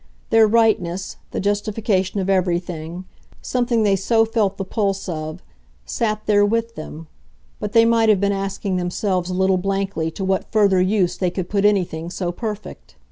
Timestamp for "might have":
7.85-8.19